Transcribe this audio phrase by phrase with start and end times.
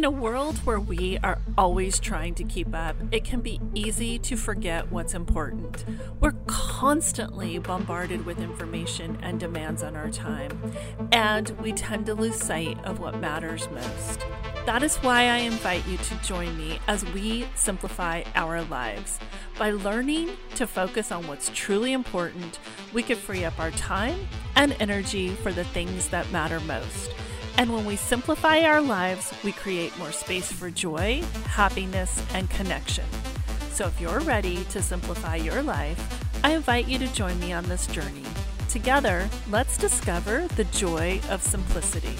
[0.00, 4.18] In a world where we are always trying to keep up, it can be easy
[4.20, 5.84] to forget what's important.
[6.20, 10.72] We're constantly bombarded with information and demands on our time,
[11.12, 14.24] and we tend to lose sight of what matters most.
[14.64, 19.18] That is why I invite you to join me as we simplify our lives.
[19.58, 22.58] By learning to focus on what's truly important,
[22.94, 24.18] we can free up our time
[24.56, 27.10] and energy for the things that matter most.
[27.58, 33.04] And when we simplify our lives, we create more space for joy, happiness, and connection.
[33.72, 37.64] So if you're ready to simplify your life, I invite you to join me on
[37.68, 38.24] this journey.
[38.68, 42.16] Together, let's discover the joy of simplicity.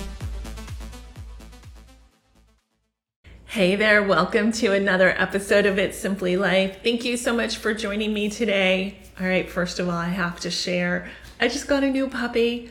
[3.46, 6.82] Hey there, welcome to another episode of It's Simply Life.
[6.84, 8.98] Thank you so much for joining me today.
[9.18, 11.08] All right, first of all, I have to share
[11.42, 12.70] I just got a new puppy.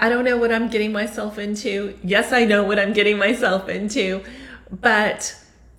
[0.00, 1.98] I don't know what I'm getting myself into.
[2.04, 4.22] Yes, I know what I'm getting myself into,
[4.70, 5.36] but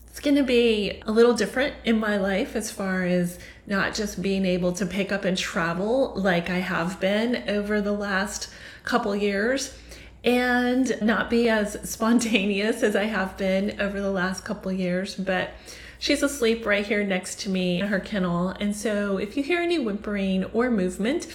[0.08, 4.22] it's going to be a little different in my life as far as not just
[4.22, 8.50] being able to pick up and travel like I have been over the last
[8.84, 9.78] couple years
[10.26, 15.52] and not be as spontaneous as I have been over the last couple years, but
[15.98, 18.50] she's asleep right here next to me in her kennel.
[18.50, 21.34] And so if you hear any whimpering or movement,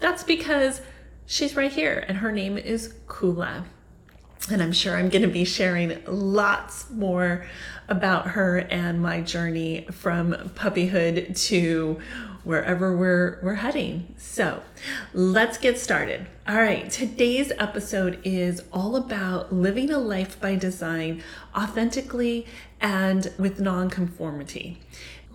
[0.00, 0.80] that's because
[1.26, 3.64] she's right here, and her name is Kula.
[4.50, 7.46] And I'm sure I'm going to be sharing lots more
[7.88, 11.98] about her and my journey from puppyhood to
[12.44, 14.14] wherever we're we're heading.
[14.18, 14.62] So,
[15.14, 16.26] let's get started.
[16.46, 21.22] All right, today's episode is all about living a life by design
[21.56, 22.46] authentically
[22.82, 24.78] and with nonconformity.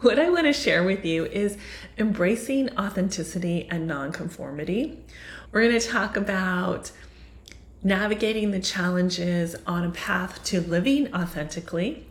[0.02, 1.58] What I want to share with you is
[1.97, 5.03] embracing authenticity and nonconformity
[5.52, 6.91] we're going to talk about
[7.81, 12.06] navigating the challenges on a path to living authentically.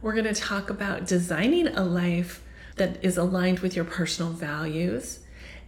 [0.00, 2.42] We're going to talk about designing a life
[2.76, 5.20] that is aligned with your personal values.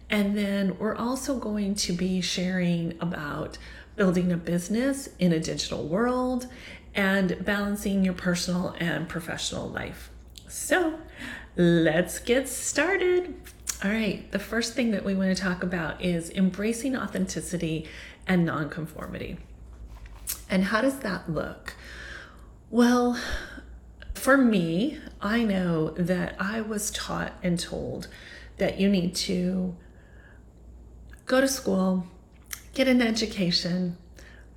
[0.09, 3.57] And then we're also going to be sharing about
[3.95, 6.47] building a business in a digital world
[6.93, 10.11] and balancing your personal and professional life.
[10.49, 10.99] So
[11.55, 13.35] let's get started.
[13.83, 17.87] All right, the first thing that we want to talk about is embracing authenticity
[18.27, 19.37] and nonconformity.
[20.49, 21.75] And how does that look?
[22.69, 23.19] Well,
[24.13, 28.07] for me, I know that I was taught and told
[28.57, 29.75] that you need to
[31.25, 32.07] go to school,
[32.73, 33.97] get an education,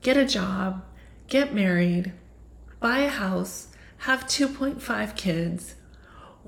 [0.00, 0.84] get a job,
[1.26, 2.12] get married,
[2.81, 5.75] buy a house, have 2.5 kids,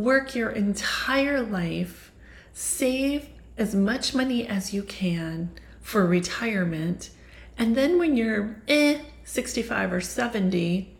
[0.01, 2.11] work your entire life
[2.53, 5.51] save as much money as you can
[5.81, 7.11] for retirement.
[7.59, 10.97] And then when you're eh, 65 or 70,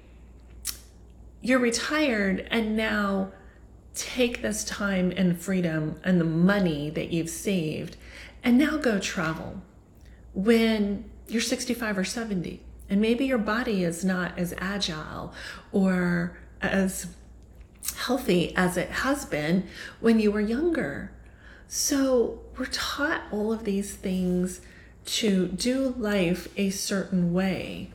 [1.41, 3.33] you're retired and now
[3.95, 7.97] take this time and freedom and the money that you've saved
[8.43, 9.63] and now go travel
[10.33, 15.33] when you're 65 or 70 and maybe your body is not as agile
[15.73, 17.09] or as
[17.97, 19.67] healthy as it has been
[20.01, 21.11] when you were younger
[21.73, 24.61] so we're taught all of these things
[25.05, 27.91] to do life a certain way.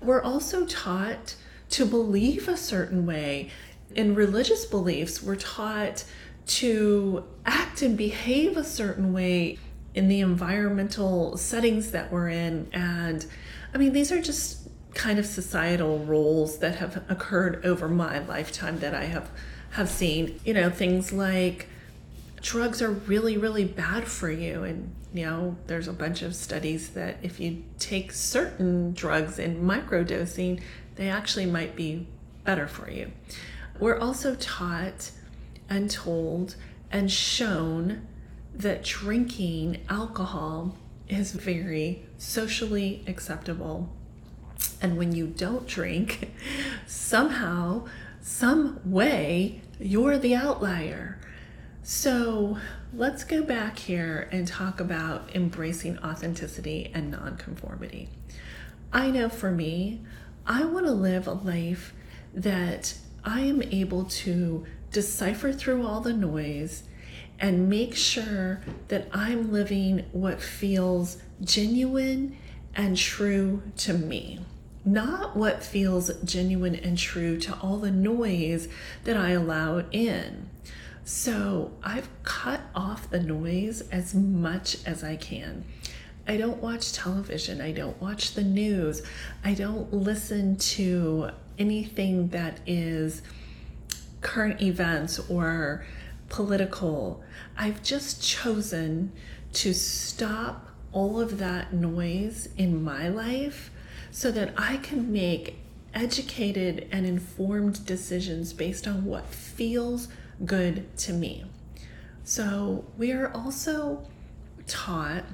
[0.00, 1.36] We're also taught
[1.70, 3.50] to believe a certain way.
[3.94, 6.02] In religious beliefs, we're taught
[6.46, 9.58] to act and behave a certain way
[9.94, 12.68] in the environmental settings that we're in.
[12.72, 13.24] And
[13.72, 14.63] I mean, these are just
[14.94, 19.30] kind of societal roles that have occurred over my lifetime that I have
[19.70, 20.40] have seen.
[20.44, 21.68] You know, things like
[22.40, 24.62] drugs are really, really bad for you.
[24.62, 29.62] And, you know, there's a bunch of studies that if you take certain drugs in
[29.62, 30.62] microdosing,
[30.96, 32.06] they actually might be
[32.44, 33.10] better for you.
[33.80, 35.10] We're also taught
[35.68, 36.56] and told
[36.90, 38.06] and shown
[38.54, 40.76] that drinking alcohol
[41.08, 43.93] is very socially acceptable.
[44.80, 46.32] And when you don't drink,
[46.86, 47.86] somehow,
[48.20, 51.18] some way, you're the outlier.
[51.82, 52.58] So
[52.94, 58.08] let's go back here and talk about embracing authenticity and nonconformity.
[58.92, 60.00] I know for me,
[60.46, 61.94] I want to live a life
[62.32, 66.84] that I am able to decipher through all the noise
[67.38, 72.36] and make sure that I'm living what feels genuine
[72.74, 74.40] and true to me.
[74.84, 78.68] Not what feels genuine and true to all the noise
[79.04, 80.50] that I allow in.
[81.04, 85.64] So I've cut off the noise as much as I can.
[86.26, 87.60] I don't watch television.
[87.60, 89.02] I don't watch the news.
[89.42, 93.22] I don't listen to anything that is
[94.20, 95.84] current events or
[96.28, 97.22] political.
[97.56, 99.12] I've just chosen
[99.54, 103.70] to stop all of that noise in my life
[104.14, 105.58] so that I can make
[105.92, 110.06] educated and informed decisions based on what feels
[110.44, 111.44] good to me.
[112.22, 114.06] So, we are also
[114.68, 115.24] taught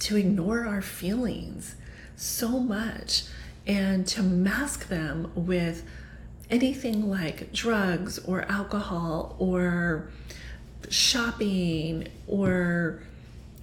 [0.00, 1.76] to ignore our feelings
[2.16, 3.22] so much
[3.66, 5.84] and to mask them with
[6.50, 10.10] anything like drugs or alcohol or
[10.90, 13.02] shopping or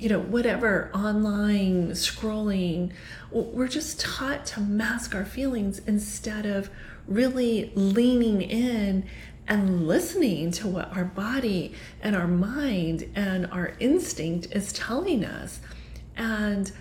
[0.01, 2.91] you know whatever online scrolling
[3.31, 6.69] we're just taught to mask our feelings instead of
[7.07, 9.05] really leaning in
[9.47, 15.59] and listening to what our body and our mind and our instinct is telling us.
[16.15, 16.71] And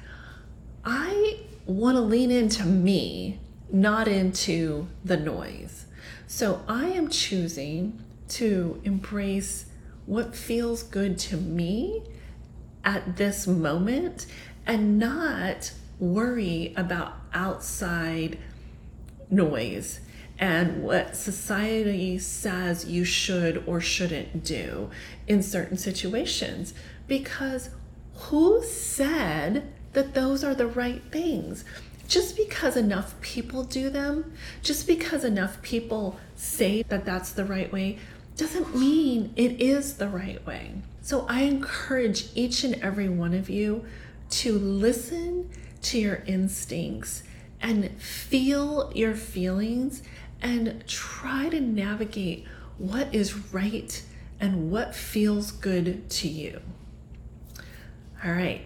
[0.85, 3.39] i want to lean into me
[3.71, 5.87] not into the noise.
[6.27, 9.67] So I am choosing to embrace
[10.07, 12.03] what feels good to me
[12.85, 14.27] at this moment
[14.67, 18.39] and not worry about outside
[19.31, 20.01] noise
[20.39, 24.91] and what society says you should or shouldn't do
[25.29, 26.73] in certain situations
[27.07, 27.71] because
[28.15, 31.65] who said that those are the right things?
[32.11, 34.33] just because enough people do them,
[34.63, 37.99] just because enough people say that that's the right way,
[38.41, 40.73] doesn't mean it is the right way.
[41.03, 43.85] So I encourage each and every one of you
[44.31, 45.51] to listen
[45.83, 47.23] to your instincts
[47.61, 50.03] and feel your feelings
[50.41, 52.47] and try to navigate
[52.79, 54.03] what is right
[54.41, 56.63] and what feels good to you.
[58.25, 58.63] All right.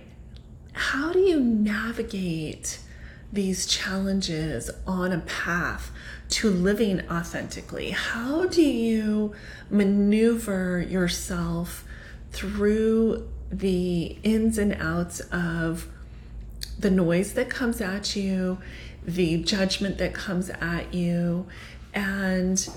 [0.73, 2.79] How do you navigate
[3.35, 5.91] these challenges on a path
[6.29, 7.91] to living authentically?
[7.91, 9.35] How do you
[9.71, 11.85] maneuver yourself
[12.31, 15.89] through the ins and outs of
[16.79, 18.59] the noise that comes at you,
[19.05, 21.47] the judgment that comes at you,
[21.93, 22.69] and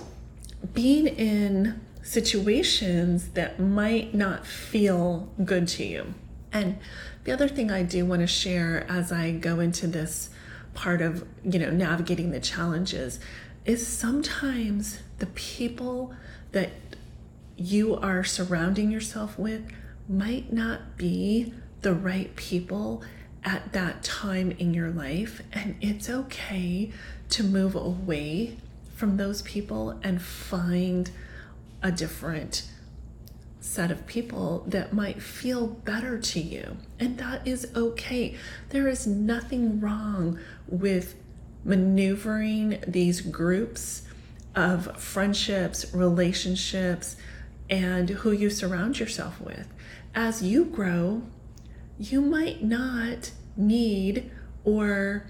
[0.74, 6.14] being in situations that might not feel good to you?
[6.52, 6.78] And
[7.24, 10.30] the other thing I do want to share as I go into this
[10.78, 13.20] part of you know navigating the challenges
[13.66, 16.14] is sometimes the people
[16.52, 16.70] that
[17.58, 19.68] you are surrounding yourself with
[20.08, 21.52] might not be
[21.82, 23.02] the right people
[23.44, 26.92] at that time in your life and it's okay
[27.28, 28.56] to move away
[28.94, 31.10] from those people and find
[31.82, 32.68] a different
[33.68, 36.78] set of people that might feel better to you.
[37.00, 38.36] And that is okay.
[38.70, 41.16] There is nothing wrong with
[41.64, 44.04] maneuvering these groups
[44.56, 47.16] of friendships, relationships,
[47.70, 49.68] and who you surround yourself with.
[50.16, 51.24] As you grow,
[52.00, 54.32] you might not need
[54.64, 55.28] or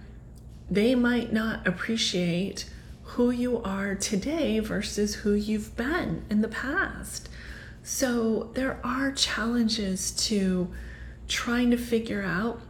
[0.69, 2.69] they might not appreciate
[3.03, 7.29] who you are today versus who you've been in the past.
[7.83, 10.69] So there are challenges to
[11.27, 12.61] trying to figure out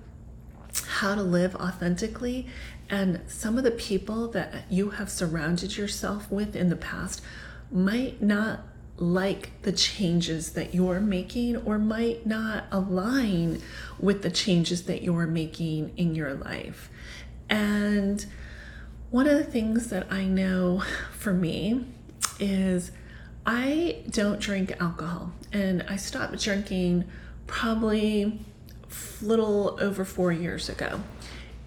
[0.97, 2.47] how to live authentically.
[2.89, 7.21] And some of the people that you have surrounded yourself with in the past
[7.71, 8.61] might not
[8.97, 13.61] like the changes that you're making or might not align
[13.99, 16.89] with the changes that you're making in your life.
[17.47, 18.25] And
[19.11, 21.85] one of the things that I know for me
[22.39, 22.91] is
[23.45, 27.05] I don't drink alcohol, and I stopped drinking
[27.45, 28.39] probably
[29.21, 31.01] little over four years ago.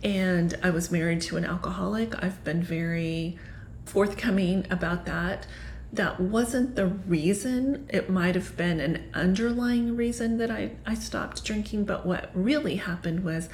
[0.02, 2.22] And I was married to an alcoholic.
[2.22, 3.38] I've been very
[3.84, 5.46] forthcoming about that.
[5.92, 7.88] That wasn't the reason.
[7.90, 11.84] It might have been an underlying reason that I, I stopped drinking.
[11.84, 13.48] But what really happened was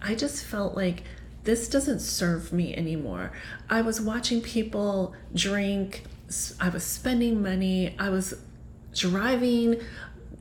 [0.00, 1.02] I just felt like
[1.44, 3.32] this doesn't serve me anymore.
[3.68, 6.04] I was watching people drink
[6.60, 8.34] I was spending money, I was
[8.94, 9.80] driving,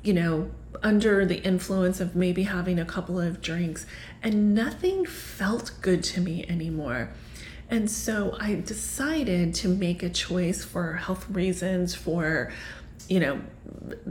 [0.03, 0.51] you know,
[0.83, 3.85] under the influence of maybe having a couple of drinks,
[4.23, 7.11] and nothing felt good to me anymore.
[7.69, 12.51] And so I decided to make a choice for health reasons, for,
[13.07, 13.41] you know,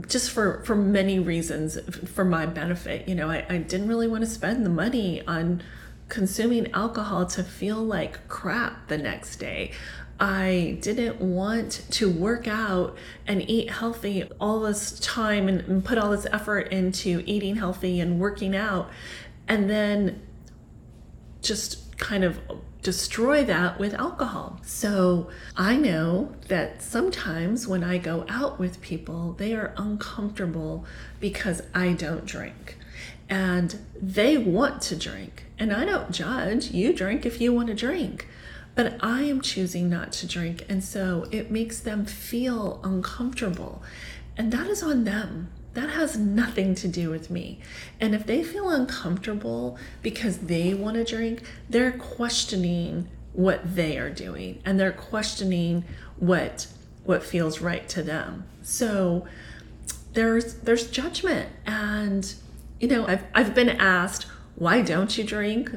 [0.07, 1.77] just for for many reasons
[2.13, 3.07] for my benefit.
[3.07, 5.61] You know, I, I didn't really want to spend the money on
[6.07, 9.71] consuming alcohol to feel like crap the next day.
[10.19, 15.97] I didn't want to work out and eat healthy all this time and, and, put
[15.97, 18.89] all this effort into eating healthy and working out
[19.47, 20.21] and then
[21.41, 22.39] just kind of
[22.81, 24.59] destroy that with alcohol.
[24.63, 30.85] So I know that sometimes when I go out with people, they are uncomfortable
[31.19, 32.77] because I don't drink
[33.29, 35.45] and they want to drink.
[35.57, 36.71] And I don't judge.
[36.71, 38.27] You drink if you want to drink.
[38.79, 40.65] But I am choosing not to drink.
[40.69, 43.83] And so it makes them feel uncomfortable.
[44.37, 45.49] And that is on them.
[45.73, 47.59] That has nothing to do with me.
[47.99, 54.09] And if they feel uncomfortable because they want to drink, they're questioning what they are
[54.09, 55.83] doing and they're questioning
[56.15, 56.67] what
[57.03, 58.45] what feels right to them.
[58.61, 59.27] So
[60.13, 62.33] there's there's judgment and
[62.79, 65.69] you know, I've I've been asked, why don't you drink?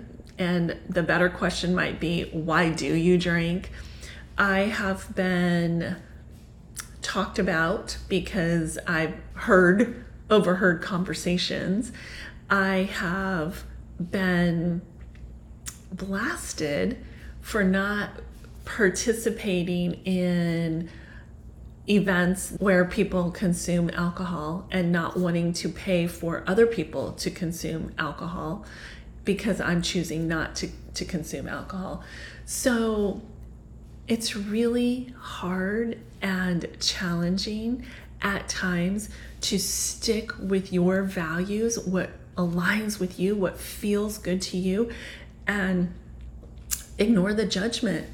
[0.42, 3.70] And the better question might be, why do you drink?
[4.36, 5.96] I have been
[7.00, 11.92] talked about because I've heard, overheard conversations.
[12.50, 13.62] I have
[14.00, 14.82] been
[15.92, 16.98] blasted
[17.40, 18.10] for not
[18.64, 20.88] participating in
[21.88, 27.92] events where people consume alcohol and not wanting to pay for other people to consume
[27.96, 28.64] alcohol
[29.24, 32.02] because I'm choosing not to, to consume alcohol.
[32.44, 33.22] So
[34.08, 37.86] it's really hard and challenging
[38.20, 39.08] at times
[39.42, 44.90] to stick with your values, what aligns with you, what feels good to you,
[45.46, 45.92] and
[46.98, 48.06] ignore the judgment.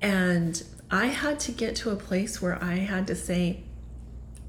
[0.00, 3.62] And I had to get to a place where I had to say,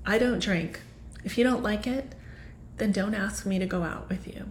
[0.05, 0.81] I don't drink.
[1.23, 2.13] If you don't like it,
[2.77, 4.45] then don't ask me to go out with you.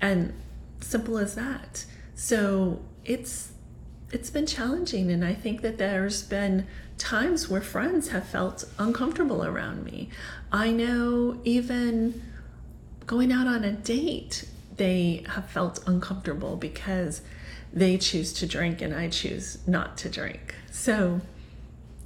[0.00, 0.32] And
[0.80, 1.84] simple as that.
[2.14, 3.52] So it's
[4.10, 6.66] it's been challenging and I think that there's been
[6.96, 10.08] times where friends have felt uncomfortable around me.
[10.50, 12.22] I know even
[13.06, 17.20] going out on a date, they have felt uncomfortable because
[17.72, 20.54] they choose to drink and I choose not to drink.
[20.70, 21.20] So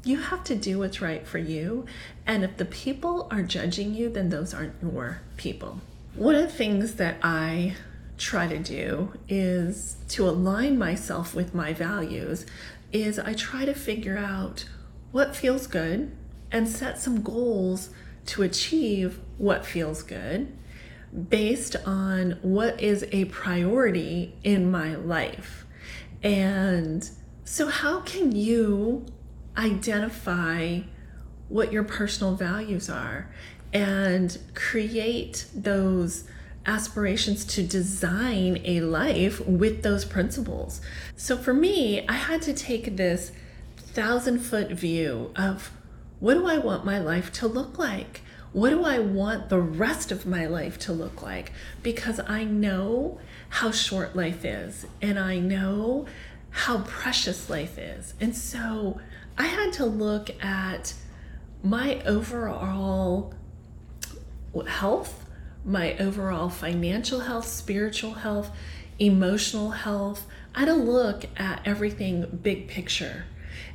[0.04, 1.86] you have to do what's right for you.
[2.26, 5.80] And if the people are judging you, then those aren't your people.
[6.14, 7.76] One of the things that I
[8.22, 12.46] try to do is to align myself with my values
[12.92, 14.66] is I try to figure out
[15.10, 16.16] what feels good
[16.50, 17.90] and set some goals
[18.26, 20.56] to achieve what feels good
[21.28, 25.66] based on what is a priority in my life.
[26.22, 27.08] And
[27.44, 29.04] so, how can you
[29.56, 30.80] identify
[31.48, 33.30] what your personal values are
[33.72, 36.24] and create those
[36.66, 40.80] aspirations to design a life with those principles?
[41.16, 43.32] So, for me, I had to take this
[43.76, 45.70] thousand foot view of
[46.20, 48.22] what do I want my life to look like?
[48.52, 51.52] What do I want the rest of my life to look like?
[51.82, 56.06] Because I know how short life is, and I know
[56.50, 58.14] how precious life is.
[58.20, 59.00] And so
[59.38, 60.94] I had to look at
[61.62, 63.34] my overall
[64.66, 65.24] health,
[65.64, 68.50] my overall financial health, spiritual health,
[68.98, 70.26] emotional health.
[70.54, 73.24] I had to look at everything big picture.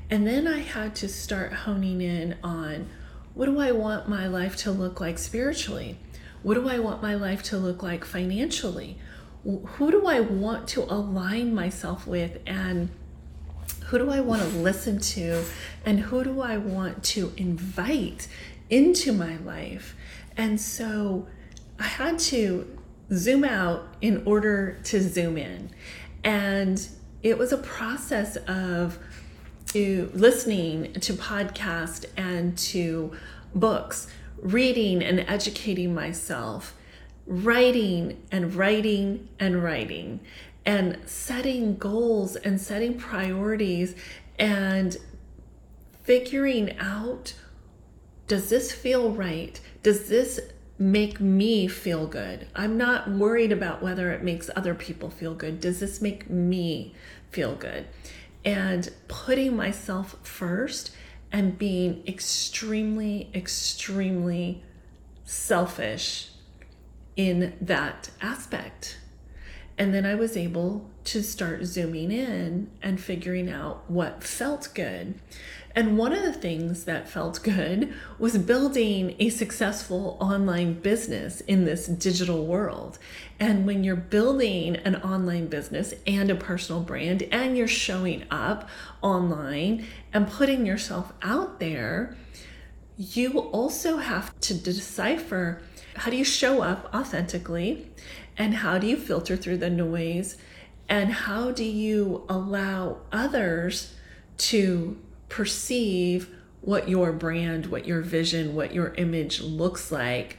[0.10, 2.88] And then I had to start honing in on
[3.34, 5.98] what do I want my life to look like spiritually?
[6.44, 8.98] What do I want my life to look like financially?
[9.44, 12.40] Who do I want to align myself with?
[12.46, 12.90] And
[13.86, 15.44] who do I want to listen to?
[15.86, 18.28] And who do I want to invite
[18.70, 19.96] into my life?
[20.36, 21.28] And so
[21.80, 22.78] I had to
[23.14, 25.70] zoom out in order to zoom in.
[26.24, 26.88] And
[27.24, 29.00] it was a process of
[29.68, 33.12] to listening to podcasts and to
[33.54, 34.08] books,
[34.38, 36.76] reading and educating myself,
[37.26, 40.22] writing and writing and writing,
[40.66, 43.96] and setting goals and setting priorities
[44.40, 44.98] and
[46.04, 47.34] figuring out
[48.28, 49.60] does this feel right?
[49.84, 50.40] Does this
[50.80, 52.48] make me feel good?
[52.56, 55.60] I'm not worried about whether it makes other people feel good.
[55.60, 56.94] Does this make me
[57.32, 57.88] feel good?
[58.48, 60.92] and putting myself first
[61.34, 64.64] and being extremely, extremely
[65.26, 66.30] selfish
[67.18, 69.00] in that aspect.
[69.78, 75.16] And then I was able to start zooming in and figuring out what felt good.
[75.78, 81.66] And one of the things that felt good was building a successful online business in
[81.66, 82.98] this digital world.
[83.40, 88.68] And when you're building an online business and a personal brand, and you're showing up
[89.04, 92.18] online and putting yourself out there,
[92.98, 95.62] you also have to decipher
[95.96, 97.92] how do you show up authentically
[98.36, 100.38] and how do you filter through the noise
[100.90, 103.94] And how do you allow others
[104.38, 104.98] to
[105.30, 110.38] perceive what your brand, what your vision, what your image looks like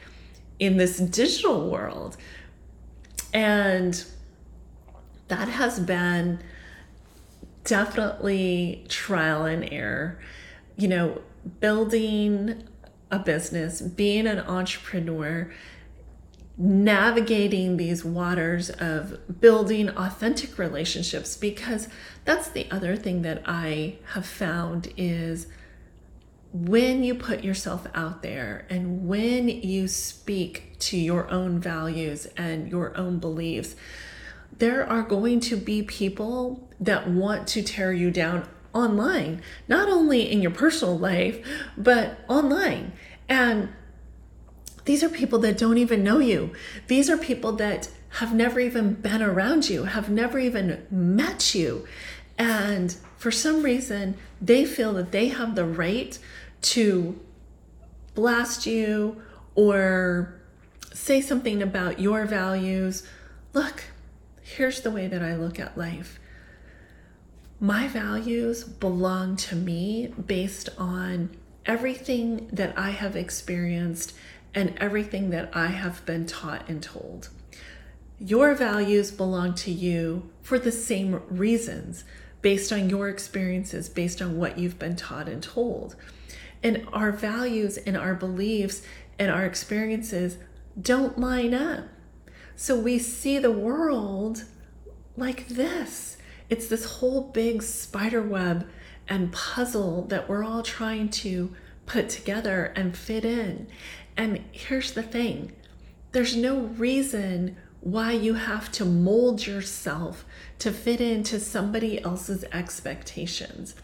[0.59, 2.16] in this digital world?
[3.33, 4.04] And
[5.28, 6.40] that has been
[7.64, 10.18] definitely trial and error.
[10.76, 11.23] You know,
[11.61, 12.64] building
[13.11, 15.50] a business, being an entrepreneur,
[16.58, 21.88] navigating these waters of building authentic relationships because
[22.24, 25.46] that's the other thing that I have found is
[26.52, 32.68] when you put yourself out there and when you speak to your own values and
[32.68, 33.76] your own beliefs,
[34.58, 40.30] there are going to be people that want to tear you down online, not only
[40.30, 41.38] in your personal life,
[41.76, 42.92] but online.
[43.28, 43.68] And
[44.88, 46.50] these are people that don't even know you.
[46.87, 47.90] These are people that
[48.21, 51.87] have never even been around you, have never even met you.
[52.38, 56.18] And for some reason, they feel that they have the right
[56.73, 57.21] to
[58.14, 59.21] blast you
[59.54, 60.40] or
[60.95, 63.07] say something about your values.
[63.52, 63.85] Look,
[64.40, 66.18] here's the way that I look at life.
[67.61, 74.14] My values belong to me based on everything that I have experienced
[74.54, 77.28] and everything that I have been taught and told.
[78.18, 82.04] Your values belong to you for the same reasons,
[82.42, 85.94] based on your experiences, based on what you've been taught and told.
[86.62, 88.82] And our values and our beliefs
[89.18, 90.38] and our experiences
[90.80, 91.84] don't line up.
[92.56, 94.44] So we see the world
[95.16, 96.16] like this.
[96.50, 98.68] It's this whole big spider web
[99.08, 101.54] and puzzle that we're all trying to
[101.88, 103.66] put together and fit in.
[104.16, 105.52] And here's the thing
[106.12, 110.25] there's no reason why you have to mold yourself
[110.59, 113.75] to fit into somebody else's expectations.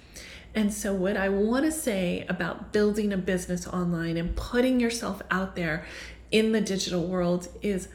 [0.55, 5.21] And so, what I want to say about building a business online and putting yourself
[5.31, 5.85] out there
[6.31, 7.89] in the digital world is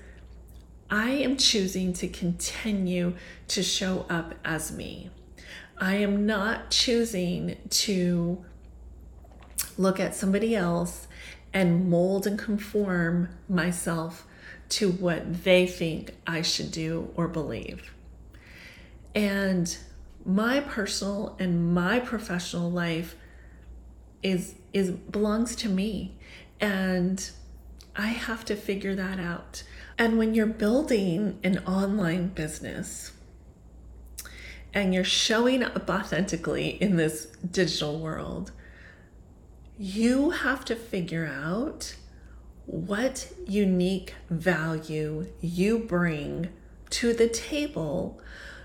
[0.89, 3.15] I am choosing to continue
[3.49, 5.09] to show up as me.
[5.77, 8.43] I am not choosing to
[9.79, 11.07] look at somebody else
[11.53, 14.27] and mold and conform myself
[14.67, 17.93] to what they think I should do or believe.
[19.15, 19.75] And
[20.25, 23.15] my personal and my professional life
[24.21, 26.19] is is belongs to me
[26.59, 27.31] and
[27.95, 29.63] I have to figure that out.
[29.97, 33.13] And when you're building an online business,
[34.73, 38.51] and you're showing up authentically in this digital world,
[39.81, 41.95] you have to figure out
[42.65, 46.49] what unique value you bring
[46.89, 48.19] to the table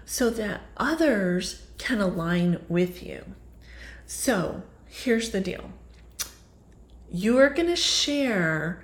[0.04, 3.24] so that others can align with you.
[4.06, 5.70] So here's the deal
[7.12, 8.82] you are going to share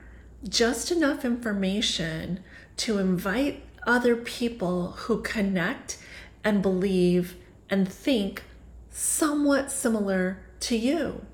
[0.49, 2.38] just enough information
[2.77, 5.99] to invite other people who connect
[6.45, 7.35] and believe
[7.69, 8.45] and think
[8.88, 11.27] somewhat similar to you.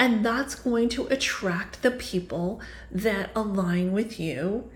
[0.00, 2.58] And that's going to attract the people
[2.90, 4.70] that align with you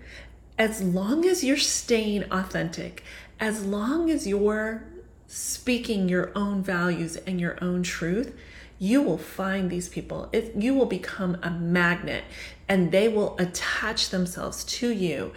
[0.55, 3.03] as long as you're staying authentic,
[3.39, 4.85] as long as you're
[5.25, 8.37] speaking your own values and your own truth,
[8.77, 10.29] you will find these people.
[10.31, 12.23] It, you will become a magnet
[12.69, 15.33] and they will attach themselves to you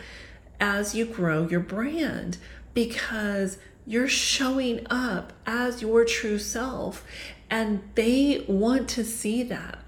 [0.61, 2.37] as you grow your brand
[2.75, 7.07] because you're showing up as your true self,
[7.51, 9.79] and they want to see that.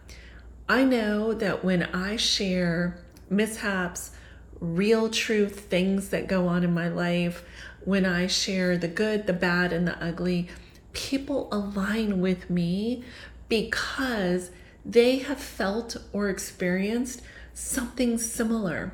[0.69, 4.13] I know that when I share mishaps,
[4.61, 7.45] real truth, things that go on in my life,
[7.85, 10.49] when I share the good, the bad, and the ugly,
[10.93, 13.05] people align with me
[13.49, 14.51] because
[14.85, 18.93] they have felt or experienced something similar.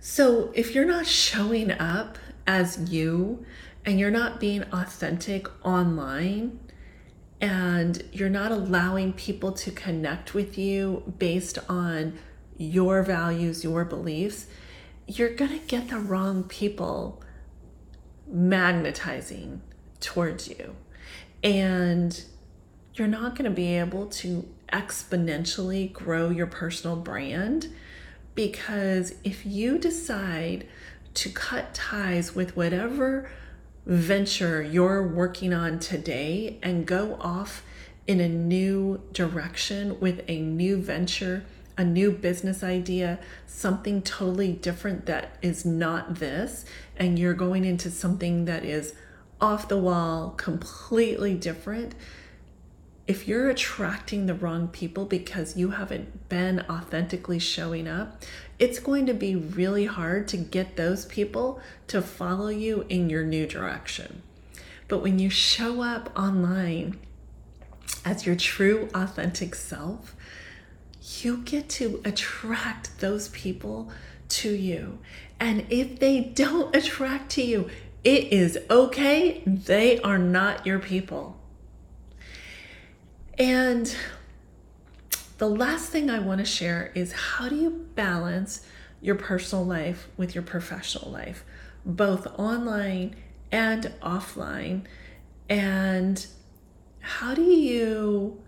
[0.00, 3.44] So if you're not showing up as you
[3.84, 6.60] and you're not being authentic online
[7.40, 12.18] and you're not allowing people to connect with you based on
[12.56, 14.46] your values, your beliefs,
[15.06, 17.22] you're going to get the wrong people
[18.26, 19.62] magnetizing
[20.00, 20.74] towards you.
[21.42, 22.24] And
[22.94, 27.72] you're not going to be able to exponentially grow your personal brand
[28.34, 30.66] because if you decide
[31.14, 33.30] to cut ties with whatever
[33.88, 37.62] venture you're working on today and go off
[38.06, 41.42] in a new direction with a new venture,
[41.78, 46.66] a new business idea, something totally different that is not this,
[46.98, 48.94] and you're going into something that is
[49.40, 51.94] off the wall, completely different,
[53.08, 58.22] if you're attracting the wrong people because you haven't been authentically showing up,
[58.58, 63.24] it's going to be really hard to get those people to follow you in your
[63.24, 64.20] new direction.
[64.88, 66.98] But when you show up online
[68.04, 70.14] as your true, authentic self,
[71.22, 73.90] you get to attract those people
[74.28, 74.98] to you.
[75.40, 77.70] And if they don't attract to you,
[78.04, 79.42] it is okay.
[79.46, 81.37] They are not your people.
[83.38, 83.94] And
[85.38, 88.66] the last thing I want to share is how do you balance
[89.00, 91.44] your personal life with your professional life,
[91.84, 93.14] both online
[93.52, 94.82] and offline?
[95.48, 96.26] And
[97.00, 98.42] how do you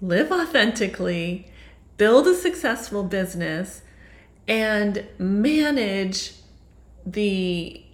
[0.00, 1.50] live authentically,
[1.96, 3.82] build a successful business,
[4.46, 6.34] and manage
[7.04, 7.84] the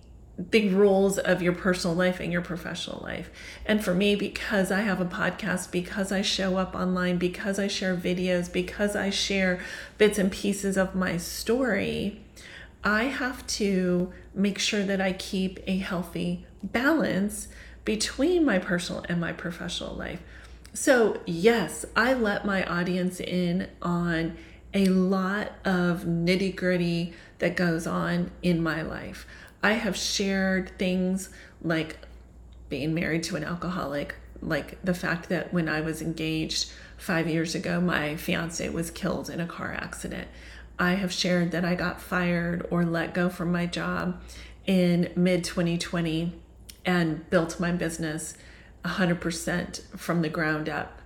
[0.50, 3.30] big roles of your personal life and your professional life.
[3.66, 7.66] And for me, because I have a podcast, because I show up online, because I
[7.66, 9.60] share videos, because I share
[9.98, 12.20] bits and pieces of my story,
[12.84, 17.48] I have to make sure that I keep a healthy balance
[17.84, 20.22] between my personal and my professional life.
[20.72, 24.36] So, yes, I let my audience in on
[24.74, 29.26] a lot of nitty gritty that goes on in my life.
[29.62, 31.30] I have shared things
[31.62, 31.98] like
[32.68, 37.54] being married to an alcoholic, like the fact that when I was engaged five years
[37.54, 40.28] ago, my fiance was killed in a car accident.
[40.78, 44.20] I have shared that I got fired or let go from my job
[44.66, 46.34] in mid 2020
[46.84, 48.34] and built my business
[48.84, 51.00] 100% from the ground up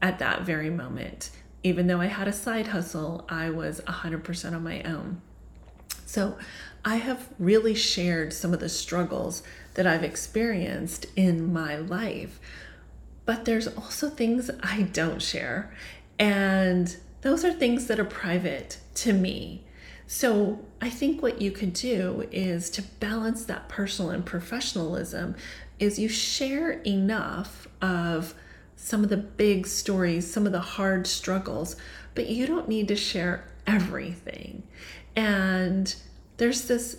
[0.00, 1.30] at that very moment.
[1.62, 5.22] Even though I had a side hustle, I was 100% on my own.
[6.04, 6.36] So
[6.84, 9.42] I have really shared some of the struggles
[9.74, 12.40] that I've experienced in my life.
[13.24, 15.72] But there's also things I don't share.
[16.18, 19.64] And those are things that are private to me.
[20.08, 25.36] So I think what you could do is to balance that personal and professionalism
[25.78, 28.34] is you share enough of
[28.76, 31.76] some of the big stories, some of the hard struggles,
[32.14, 34.64] but you don't need to share everything.
[35.14, 35.94] And
[36.42, 36.96] there's this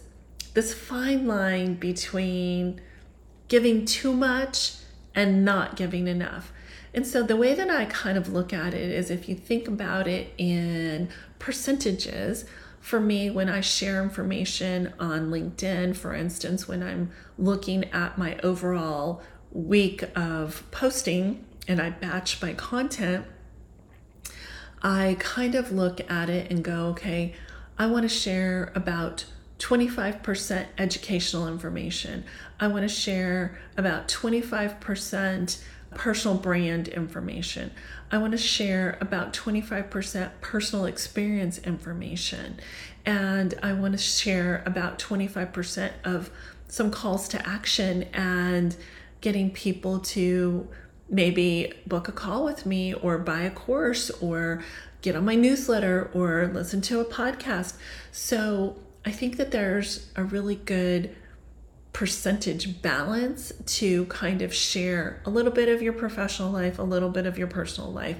[0.53, 2.79] this fine line between
[3.49, 4.75] giving too much
[5.13, 6.53] and not giving enough.
[6.93, 9.67] And so the way that I kind of look at it is if you think
[9.67, 12.45] about it in percentages,
[12.79, 18.37] for me, when I share information on LinkedIn, for instance, when I'm looking at my
[18.43, 23.25] overall week of posting and I batch my content,
[24.81, 27.33] I kind of look at it and go, okay,
[27.77, 29.25] I want to share about
[29.63, 32.25] 25% educational information.
[32.59, 35.63] I want to share about 25%
[35.95, 37.71] personal brand information.
[38.11, 42.59] I want to share about 25% personal experience information.
[43.05, 46.29] And I want to share about 25% of
[46.67, 48.75] some calls to action and
[49.21, 50.67] getting people to
[51.07, 54.61] maybe book a call with me or buy a course or
[55.01, 57.75] get on my newsletter or listen to a podcast.
[58.11, 61.15] So I think that there's a really good
[61.91, 67.09] percentage balance to kind of share a little bit of your professional life, a little
[67.09, 68.17] bit of your personal life,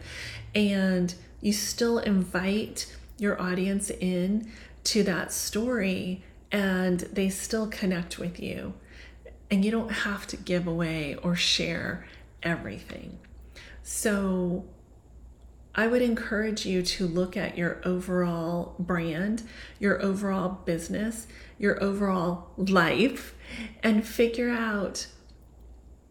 [0.53, 4.51] and you still invite your audience in
[4.83, 8.73] to that story and they still connect with you.
[9.49, 12.05] And you don't have to give away or share
[12.43, 13.19] everything.
[13.81, 14.65] So
[15.75, 19.43] I would encourage you to look at your overall brand,
[19.79, 21.25] your overall business,
[21.57, 23.33] your overall life,
[23.81, 25.07] and figure out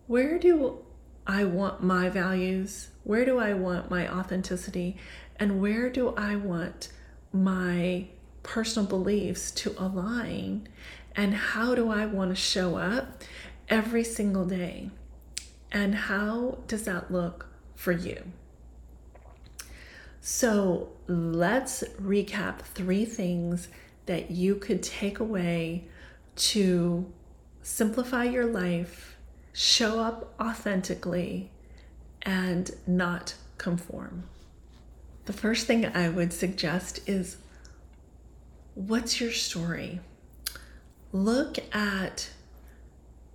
[0.08, 0.78] where do
[1.26, 2.88] I want my values?
[3.04, 4.96] Where do I want my authenticity?
[5.36, 6.90] And where do I want
[7.32, 8.06] my
[8.42, 10.68] personal beliefs to align?
[11.14, 13.22] And how do I want to show up
[13.68, 14.90] every single day?
[15.70, 17.46] And how does that look
[17.76, 18.32] for you?
[20.24, 23.66] So let's recap three things
[24.06, 25.88] that you could take away
[26.36, 27.12] to
[27.60, 29.16] simplify your life,
[29.52, 31.50] show up authentically,
[32.22, 34.22] and not conform.
[35.24, 37.38] The first thing I would suggest is
[38.76, 39.98] what's your story?
[41.10, 42.30] Look at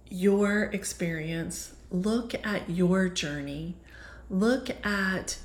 [0.09, 3.75] your experience, look at your journey,
[4.29, 5.39] look at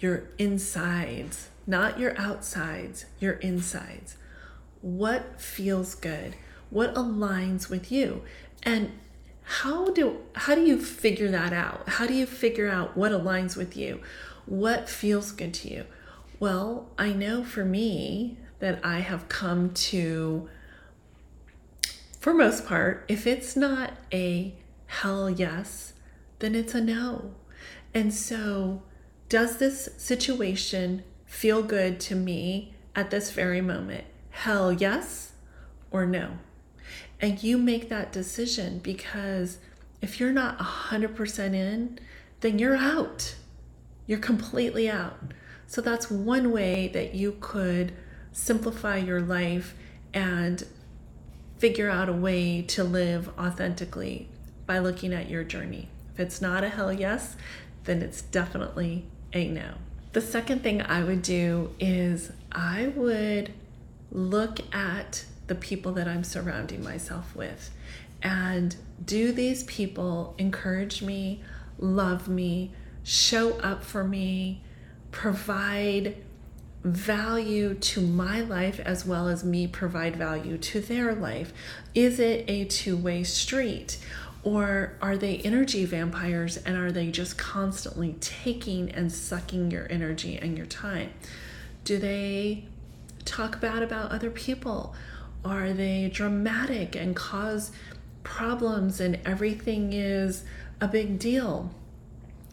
[0.00, 4.16] your insides, not your outsides, your insides.
[4.80, 6.34] What feels good?
[6.70, 8.22] What aligns with you?
[8.62, 8.92] And
[9.42, 11.88] how do how do you figure that out?
[11.88, 14.00] How do you figure out what aligns with you?
[14.46, 15.84] What feels good to you?
[16.38, 20.48] Well, I know for me that I have come to
[22.20, 24.54] for most part, if it's not a
[24.86, 25.92] hell yes,
[26.40, 27.34] then it's a no.
[27.94, 28.82] And so,
[29.28, 34.04] does this situation feel good to me at this very moment?
[34.30, 35.32] Hell yes
[35.90, 36.38] or no?
[37.20, 39.58] And you make that decision because
[40.00, 41.98] if you're not 100% in,
[42.40, 43.34] then you're out.
[44.06, 45.18] You're completely out.
[45.66, 47.92] So that's one way that you could
[48.32, 49.74] simplify your life
[50.14, 50.64] and
[51.58, 54.28] figure out a way to live authentically
[54.64, 55.88] by looking at your journey.
[56.14, 57.36] If it's not a hell yes,
[57.84, 59.74] then it's definitely a no.
[60.12, 63.52] The second thing I would do is I would
[64.10, 67.70] look at the people that I'm surrounding myself with
[68.22, 71.42] and do these people encourage me,
[71.78, 72.72] love me,
[73.04, 74.62] show up for me,
[75.10, 76.16] provide
[76.84, 81.52] value to my life as well as me provide value to their life?
[81.94, 83.98] Is it a two way street?
[84.42, 90.36] Or are they energy vampires and are they just constantly taking and sucking your energy
[90.36, 91.10] and your time?
[91.84, 92.64] Do they
[93.24, 94.94] talk bad about other people?
[95.44, 97.72] Are they dramatic and cause
[98.22, 100.44] problems and everything is
[100.80, 101.70] a big deal?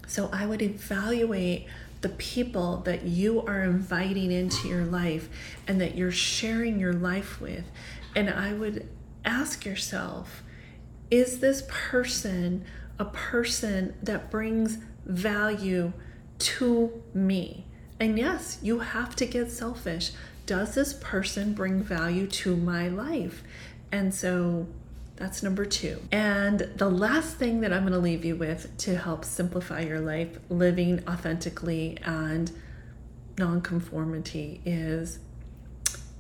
[0.08, 1.68] So I would evaluate
[2.02, 5.28] the people that you are inviting into your life
[5.68, 7.64] and that you're sharing your life with.
[8.16, 8.88] And I would
[9.24, 10.44] ask yourself,
[11.16, 12.66] is this person
[13.00, 15.94] a person that brings value
[16.40, 17.66] to me?
[18.00, 20.12] And yes, you have to get selfish.
[20.46, 23.44] Does this person bring value to my life?
[23.92, 24.68] And so
[25.16, 26.02] that's number two.
[26.12, 30.02] And the last thing that I'm going to leave you with to help simplify your
[30.02, 32.52] life, living authentically and
[33.38, 35.20] nonconformity, is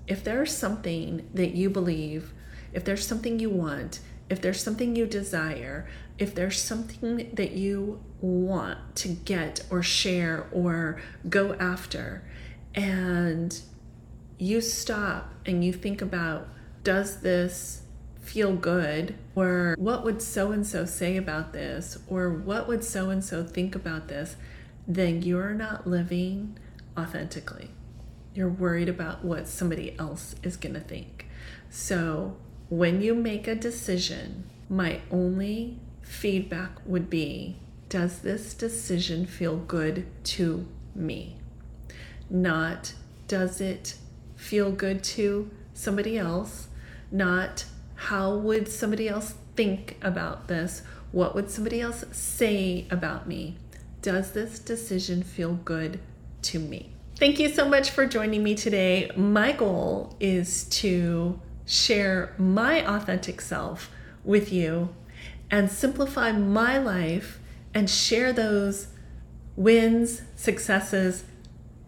[0.07, 2.33] if there's something that you believe,
[2.71, 8.01] if there's something you want, if there's something you desire, if there's something that you
[8.21, 12.23] want to get or share or go after,
[12.73, 13.59] and
[14.37, 16.47] you stop and you think about,
[16.83, 17.83] does this
[18.21, 23.11] feel good or what would so and so say about this or what would so
[23.11, 24.35] and so think about this,
[24.87, 26.57] then you're not living
[26.97, 27.69] authentically.
[28.33, 31.27] You're worried about what somebody else is going to think.
[31.69, 32.37] So,
[32.69, 37.57] when you make a decision, my only feedback would be
[37.89, 41.37] Does this decision feel good to me?
[42.29, 42.93] Not
[43.27, 43.95] does it
[44.35, 46.67] feel good to somebody else?
[47.11, 50.81] Not how would somebody else think about this?
[51.11, 53.57] What would somebody else say about me?
[54.01, 55.99] Does this decision feel good
[56.43, 56.91] to me?
[57.17, 59.09] Thank you so much for joining me today.
[59.15, 63.89] My goal is to share my authentic self
[64.23, 64.89] with you
[65.49, 67.39] and simplify my life
[67.73, 68.87] and share those
[69.55, 71.23] wins, successes,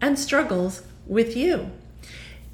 [0.00, 1.70] and struggles with you.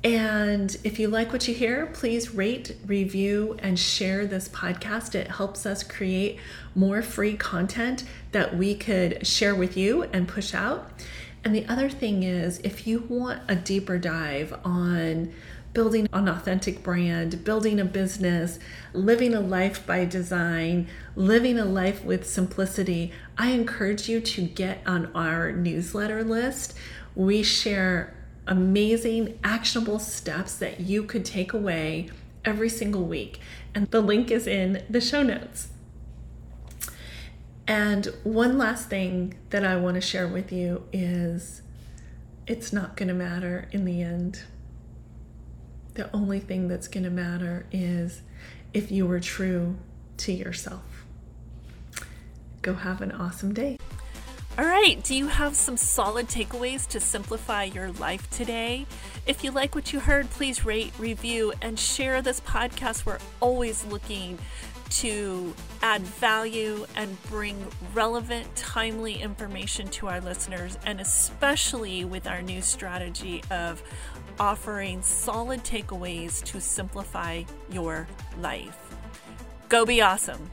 [0.03, 5.15] And if you like what you hear, please rate, review, and share this podcast.
[5.15, 6.39] It helps us create
[6.75, 10.91] more free content that we could share with you and push out.
[11.43, 15.33] And the other thing is, if you want a deeper dive on
[15.75, 18.59] building an authentic brand, building a business,
[18.93, 24.81] living a life by design, living a life with simplicity, I encourage you to get
[24.87, 26.75] on our newsletter list.
[27.17, 28.15] We share
[28.47, 32.09] amazing, actionable steps that you could take away
[32.45, 33.41] every single week.
[33.75, 35.69] And the link is in the show notes.
[37.67, 41.63] And one last thing that I want to share with you is
[42.47, 44.43] it's not going to matter in the end.
[45.94, 48.22] The only thing that's going to matter is
[48.72, 49.76] if you were true
[50.18, 51.04] to yourself.
[52.62, 53.78] Go have an awesome day.
[54.57, 58.87] All right, do you have some solid takeaways to simplify your life today?
[59.26, 63.04] If you like what you heard, please rate, review, and share this podcast.
[63.04, 64.38] We're always looking
[64.90, 65.52] to
[65.83, 72.62] add value and bring relevant, timely information to our listeners, and especially with our new
[72.62, 73.83] strategy of
[74.38, 78.07] offering solid takeaways to simplify your
[78.40, 78.94] life.
[79.68, 80.51] Go be awesome.